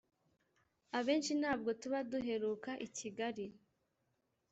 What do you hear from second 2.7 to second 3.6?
i Kigali